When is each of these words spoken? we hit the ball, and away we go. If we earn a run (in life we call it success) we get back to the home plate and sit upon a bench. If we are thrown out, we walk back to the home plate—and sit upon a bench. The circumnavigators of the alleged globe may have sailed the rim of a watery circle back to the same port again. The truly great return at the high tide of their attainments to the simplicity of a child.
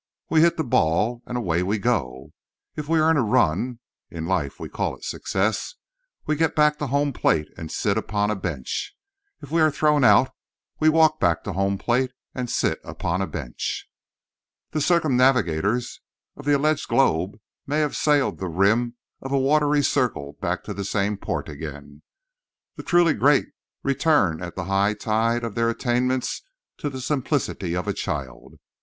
we 0.31 0.41
hit 0.41 0.57
the 0.57 0.63
ball, 0.63 1.21
and 1.27 1.37
away 1.37 1.61
we 1.61 1.77
go. 1.77 2.33
If 2.75 2.89
we 2.89 2.97
earn 2.97 3.17
a 3.17 3.21
run 3.21 3.77
(in 4.09 4.25
life 4.25 4.59
we 4.59 4.67
call 4.67 4.95
it 4.95 5.03
success) 5.03 5.75
we 6.25 6.35
get 6.35 6.55
back 6.55 6.73
to 6.73 6.79
the 6.79 6.87
home 6.87 7.13
plate 7.13 7.49
and 7.55 7.71
sit 7.71 7.99
upon 7.99 8.31
a 8.31 8.35
bench. 8.35 8.95
If 9.43 9.51
we 9.51 9.61
are 9.61 9.69
thrown 9.69 10.03
out, 10.03 10.31
we 10.79 10.89
walk 10.89 11.19
back 11.19 11.43
to 11.43 11.51
the 11.51 11.53
home 11.53 11.77
plate—and 11.77 12.49
sit 12.49 12.79
upon 12.83 13.21
a 13.21 13.27
bench. 13.27 13.85
The 14.71 14.81
circumnavigators 14.81 16.01
of 16.35 16.45
the 16.45 16.57
alleged 16.57 16.87
globe 16.87 17.37
may 17.67 17.77
have 17.81 17.95
sailed 17.95 18.39
the 18.39 18.49
rim 18.49 18.95
of 19.21 19.31
a 19.31 19.37
watery 19.37 19.83
circle 19.83 20.35
back 20.41 20.63
to 20.63 20.73
the 20.73 20.83
same 20.83 21.15
port 21.15 21.47
again. 21.47 22.01
The 22.75 22.81
truly 22.81 23.13
great 23.13 23.49
return 23.83 24.41
at 24.41 24.55
the 24.55 24.63
high 24.65 24.95
tide 24.95 25.43
of 25.43 25.53
their 25.53 25.69
attainments 25.69 26.41
to 26.79 26.89
the 26.89 27.01
simplicity 27.01 27.75
of 27.75 27.87
a 27.87 27.93
child. 27.93 28.55